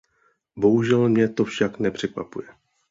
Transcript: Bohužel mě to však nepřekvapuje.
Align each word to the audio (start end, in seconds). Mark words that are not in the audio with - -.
Bohužel 0.55 1.09
mě 1.09 1.29
to 1.29 1.45
však 1.45 1.79
nepřekvapuje. 1.79 2.47